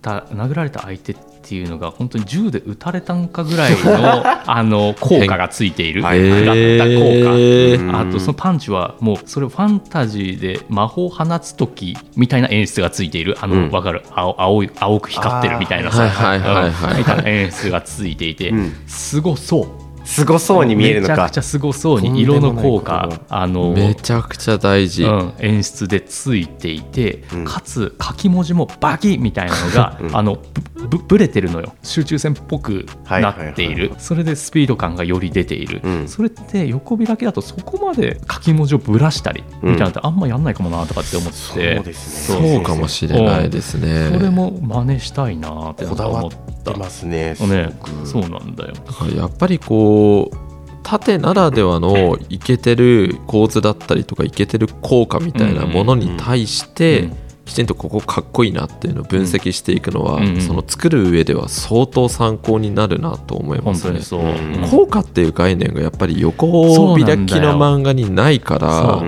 [0.00, 1.22] た殴られた相手って
[1.54, 6.02] いうのが本当に銃で撃たれたんかぐらいの あの効果がついている。
[6.02, 13.36] だった効果、あとそのパンチはもうそれファンタジーで魔法を放つ時みたいな演出がついている。
[13.40, 14.02] あの、わかる？
[14.14, 16.08] 青青い青く光ってるみたいなさ。
[16.08, 18.72] はいはいみたいな演出がついていて、ん。
[18.86, 21.14] すごそうすごそうに見えるのか。
[21.14, 27.44] めちゃくちゃすごそうに色の効果あのめちゃくちゃ大事、うん、演出でついていて、ん。
[27.44, 30.38] かつ書き文字もバキッみたいなのが、 あの
[30.74, 31.74] ぶぶぶれてるのよ。
[31.82, 36.08] 集中線っぽくなっている、はいはいはいそれでスピード感がより出ている、うん。
[36.08, 42.54] それって横開きだとそこまで書き文字をぶらしたりみたいなのってあんまやんないかもなとかって思って、そうですね。
[42.54, 44.10] そうかもしれないですね。
[44.12, 45.86] それも真似したいなって。
[45.86, 46.30] こだわっ
[46.64, 48.74] たてますねすねごく、そうなんだよ。
[48.74, 50.36] だからやっぱりこう
[50.82, 63.90] 縦ならではのイケてる構図だったりとかイケてる効果みたいなものに対してうんきちんとここかっこいいなっていうのを分析していくのは、うんうんその作る上では相当参考になるなと思いますね。
[63.90, 64.04] 本当に。
[64.04, 69.02] そう、うんうん効果っていう概念がやっぱり横開きの漫画にないから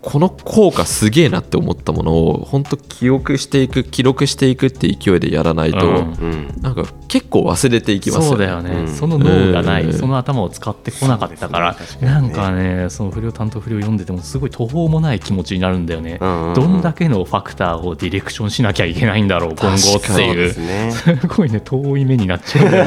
[0.00, 6.12] この効果すげえなって思ったものを本当記憶していく記録していくって勢いでやらないと、うん。
[6.12, 8.28] うんなんか結構忘れていきますよね。
[8.28, 8.88] そうだよね、うん。
[8.88, 9.92] その脳がない、うん。
[9.92, 20.36] その頭を使ってこなかったから、かなんかねその不良担当不良読んでてもすごい途方もない気持ちになるんだよね、どんだけのファクターをディレクションしなきゃいけないんだろう今後っていう。
[20.36, 20.90] ですね。
[20.92, 22.86] すごいね遠い目になっちゃうね。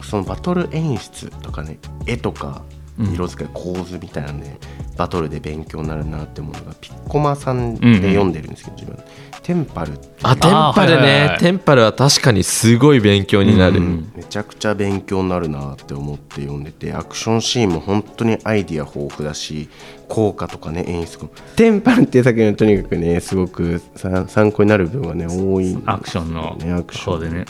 [0.02, 4.58] そのバトル演出とかね絵とかうん色使い構図みたいなんで、
[4.96, 8.98] バトルで勉強になるなって思うのがピッコマさんで読んでるんですけど、自分。
[9.42, 11.30] テンパルってあテンパルあーはいはいはい。
[11.32, 14.12] ねテンパルは確かにすごい勉強になる、うん。
[14.16, 19.68] めちゃくちゃ勉強になるなって思って読んでてアクションシーンも本当にアイディア豊富だし
[20.08, 21.30] 効果とかね演出も。
[21.54, 25.84] テンパルっていう作品はとにかくねすごくさ参考になる部分がね多いんですよね。
[25.86, 27.14] アクションのねアクション。
[27.14, 27.44] 方でね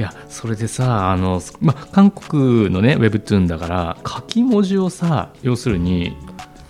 [0.00, 6.16] いやそれでさあの、ま、韓国のねウェブトゥーンだから書き文字をさ要するに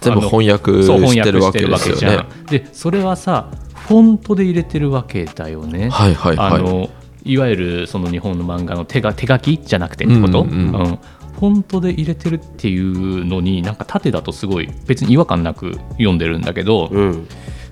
[0.01, 1.95] 全部翻訳してるわけですよね。
[1.95, 2.47] けじゃん。
[2.47, 3.49] でそれはさ
[3.87, 5.91] フォントで入れてるわけだよね。
[5.91, 6.55] はいはいはい。
[6.55, 6.91] あの
[7.23, 9.59] いわゆるその日本の漫画の手が手書き？
[9.59, 10.57] じゃなくてってこと、うんうん。
[10.57, 10.87] うん。
[10.97, 17.29] フォントで入れてるっていうのになんか縦だとすごい別に違和感なく読んでるんだけど、うん。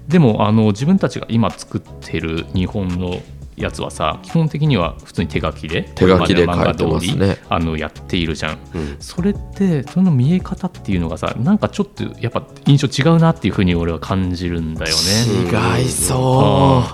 [0.07, 3.21] でもあの自分たちが今作ってる日本の
[3.61, 7.39] やつはさ基本的には普通に手書きで手書きで漫画通り書いてますね。
[7.49, 8.59] あのやっているじゃん。
[8.75, 8.97] うん。
[8.99, 15.79] それってその見え方っていうのがさなんかちょっとやっぱ印象違うなっていうふうに俺は感じるんだよね。
[15.79, 16.85] 違いそ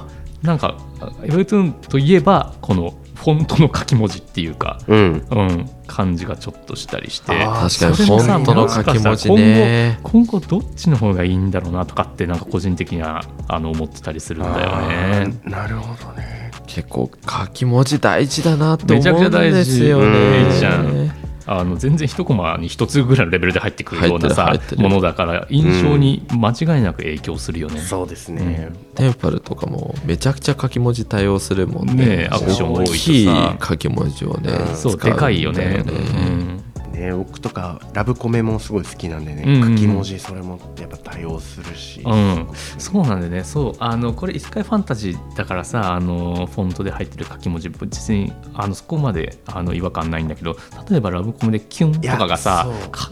[0.43, 5.27] なんかウェブトゥーンといえばこのフォントの書き文字っていうか、うん。
[5.31, 7.33] うん、感じがちょっとしたりして。
[7.33, 9.99] 確かにフそれもさォントの書き文字ね。
[10.03, 15.41] 今後今後どっちの方がいいんだろうなとかってなんか個人的にはあの思ってたりするんだよね。
[15.45, 16.34] なるほどね
[16.75, 19.59] 結構書き文字大事だなって思めちゃくちゃうん大事。
[19.59, 20.13] ですようん。
[20.13, 21.13] ねいいじゃん。
[21.47, 27.81] あの全然一コマに一つぐらいのレベルで入ってくるようなさものだから印象に間違いなく影響するよね。
[27.81, 32.93] そうですね、テンパルとかもめちゃくちゃ書き文字対応するもんねねえアクション多いとさ。
[32.93, 33.29] 大きい
[33.69, 35.85] 書き文字をね、うんそう使でかいよね。
[35.87, 36.64] うん
[36.95, 39.77] ねね僕とかラブコメもすごい好きなんでね、うんうんうん。
[39.77, 43.45] 書き文字それもやっぱ多用するし、うん、そうなんだよね。
[43.45, 50.57] そうあのこれ異世界ファンタジーだからさあのフォントで入ってる書き文字実にあのそこまであの違和感ないんだけど
[50.89, 52.67] 例えばラブコメでキュンとかがさ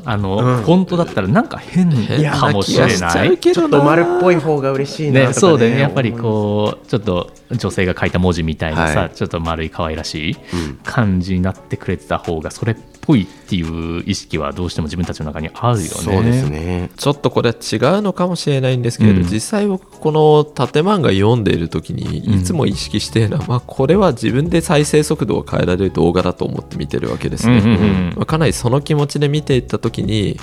[0.05, 0.63] あの、うん。
[0.63, 3.25] フォントだったらなんか変変かもしれな。
[3.25, 3.39] い。
[3.39, 5.81] ちょっと丸っぽい方が嬉しいなとか、ね、そうだよね。
[5.81, 9.11] やっぱりこうちょっと女性が書いた文字みたいなさ、はい。
[9.11, 10.77] ちょっと丸い可愛らしいうん。
[10.83, 13.63] 感じになってくれてた方がそれっぽいってい
[13.99, 15.89] う意識はどうしても自分たちの中にあるよね。
[15.89, 16.91] そうですね。
[16.97, 19.27] ちょっとこれは違うのかもしれないんですけれど、うん。
[19.27, 28.13] 実際僕この縦漫画読んでいる時にうんいつも意識しているのは、まあ、これは自分で再生速度を変えられる動画だと思って見てるわけですね、うんうんうん。
[28.17, 30.39] まあかなりその気持ちで見ていった時に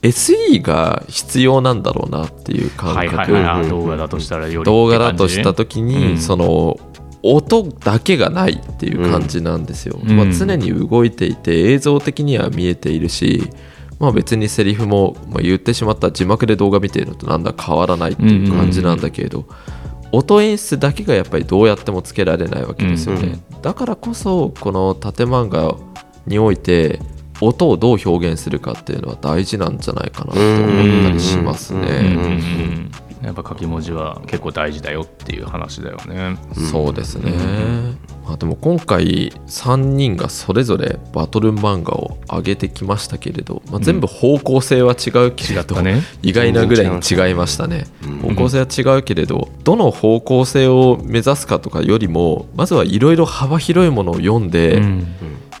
[0.00, 6.18] SE が必要なんだろうなっていう感はい覚、はいはい、うん動画だとしたらより動画だとした時に、うん。
[6.18, 6.78] その
[7.22, 10.16] 音だけがないっていう感じなんですよ、うん。
[10.16, 13.50] まあ、常に動いていて映像的には見えているし、
[13.98, 19.46] まあ、別にセリフも、まあ、言ってしまったら字幕で動画見ているのとなんだ変わらないっていう感じなんだけれど、
[20.12, 25.74] 音演出だけがやっぱりどうやってもつけられないわけですよね、だからこそこの縦漫画
[26.26, 27.00] において
[27.40, 33.07] 音をどう表現するかっていうのは大事なんじゃないかなと思ったりしますうんうんね。
[33.28, 36.38] やっぱ書き文字は結構大事だよっていう話だよね。
[36.70, 37.32] そうですね、
[38.24, 45.76] まあ、でも今回3人がそれぞれバトル漫画を上げてきましたけれど、まあ、全部方向性は違うけれど、
[46.22, 47.86] 意外なぐらいに違いましたね。
[48.22, 55.06] 方向性は違うけれどどの方向性を目指すかとかよりもまずはいろいろ幅広いものを読んで、うん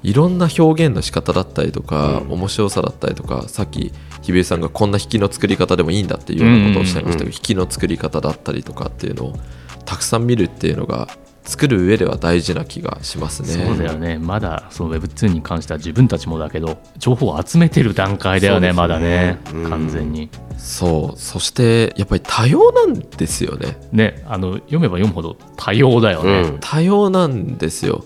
[0.02, 9.36] いろんな表現の仕方だったりとか、面白さだったりとかさっき日比さんがこんな引きの作り方でもいいんだっていうようなことをおっしゃいましたけど、引きの作り方だったりとかっていうのを
[9.84, 11.08] たくさん見るっていうのが
[11.44, 13.48] 作る上では大事な気がしますね。
[13.48, 14.18] そうだよね。
[14.18, 18.72] まだその Web2 に関しては自分たちもだけど情報を集めてる段階だよねね。
[18.74, 19.70] まだね、うん。
[19.70, 20.28] 完全に。
[20.58, 21.18] そう。
[21.18, 23.78] そしてやっぱり多様なんですよね。
[23.92, 24.22] ね。
[24.26, 26.58] あの読めば読むほど多様だよね、うん。
[26.60, 28.04] 多様なんですよ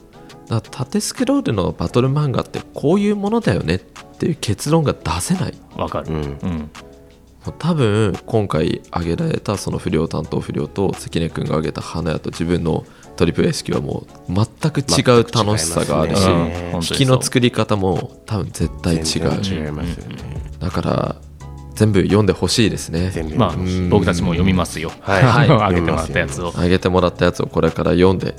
[0.60, 5.54] だ縦スクロールのバトル漫画ってこういうものだよねっていう結論が出せない。
[5.76, 6.38] わかる、うん。
[6.42, 6.70] うん。
[7.58, 12.84] 多分今回挙げられたその不良担当不良と関根君が挙げた花屋と自分の
[13.16, 19.64] トリプル S 級はもう全く違う楽しさがあるし、引きの作り方も多分絶対違う。
[19.64, 19.98] 違います。
[19.98, 20.16] よね、
[20.60, 21.16] だから
[21.74, 23.10] 全部読んでほしいですね。
[23.10, 23.56] 全部まあ
[23.90, 25.74] 僕たちも読みますよ、はいあのはい。
[25.74, 26.48] 上げてもらったやつを。
[26.48, 28.34] 挙げてもらったやつをこれから読んで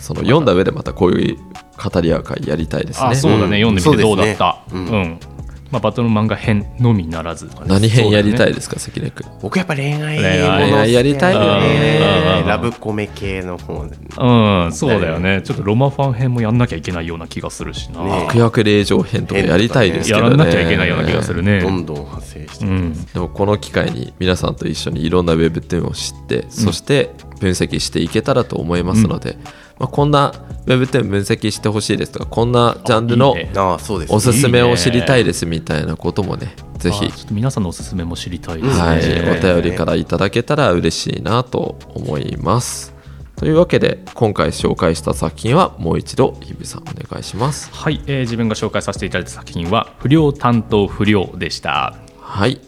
[0.00, 3.08] その読んだ上でまたこういう語り合う会やりたいですね。
[3.08, 3.70] あそうだね、うん。
[3.70, 4.62] 読んでみてどうだった？
[4.68, 4.98] そうですね。
[5.02, 5.40] うん。
[5.70, 9.30] まあ、バトル漫画編のみならず、何編やりたいでですか関根君？
[9.40, 12.40] 僕やっぱ恋愛恋愛もの恋愛やりたいよね。
[12.42, 13.96] うんラブコメ系の方で。
[14.18, 15.42] うん、そうだよね。
[15.42, 18.02] ちょっとロマファン編もやんなきゃいけないような気がするしな。
[18.02, 20.36] ね悪役令状編とかやりたいですけやどね。
[20.38, 21.60] らなきゃいけないような気がするね。
[21.60, 29.38] どんどん派生してる、うん、でもこの機会に皆さんと一緒にいろんな Web10 を知って、そして分析していけたらと思いますので、
[29.80, 30.32] まあ、こんな
[30.66, 38.80] Web10 分析してほしいですとかこんなジャンルのいいねああそうですねおすすめを知りたいですみたいなこともねぜひあちょっと皆さんのおすすめも知りたいですね。
[38.80, 42.94] はい、ねお便りからいただけたら嬉しいなと思います。
[43.36, 47.70] というわけで今回紹介した作品はもう一度日比さんお願いします。
[47.72, 51.96] はい、えー自分が紹介させていただいた作品は「不良担当不良」でした。
[52.18, 52.60] はい、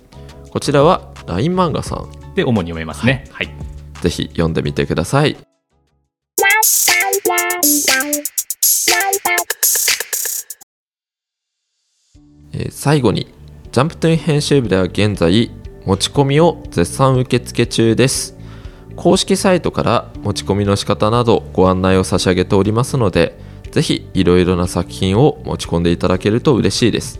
[0.51, 3.25] こちらは LINE 漫画さんで主に読めますね。
[3.33, 3.51] はい、
[4.01, 5.37] ぜひ読んでみてください。
[12.53, 13.27] えー最後に
[13.73, 15.51] ジャンプトゥーン編集部では現在
[15.87, 18.37] 持ち込みを絶賛受付中です。
[18.95, 23.39] 公式サイトから持ち込みの仕方などご案内を差し上げておりますので
[23.71, 27.19] ぜひいろいろな作品を持ち込んでいただけると嬉しいです。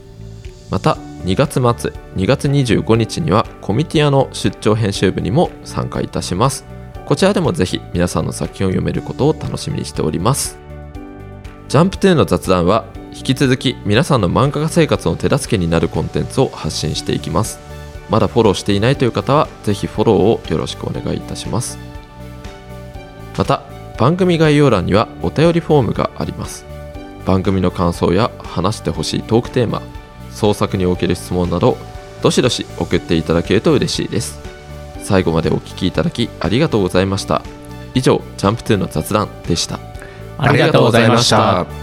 [0.71, 6.67] また2月末2月25日にはコミティアの出張編集部にも参加いたします。
[7.07, 10.59] こちらでもぜひ皆さんの作品を読めることを楽しみにしております。
[11.69, 17.61] ジャンプ2の雑談は引き続き皆さんの漫画家生活の手助けになるコンテンツを発信していきます。
[18.09, 21.79] まだフォローしていないという方はぜひフォローをよろしくお願いいたします。
[23.37, 23.63] また
[23.99, 26.65] 番組概要欄にはお便りフォームがあります。
[27.27, 29.83] 番組の感想や話してほしいトークテーマ
[30.31, 31.77] 創作における質問など
[32.23, 34.41] どしどし送っていただけると嬉しいです。
[35.03, 37.43] 最後までお聞きいただきありがとうございました。
[37.95, 39.79] 以上ジャンプ2の雑談でした。
[40.39, 41.29] ありがとうございまし。
[41.29, 41.82] た。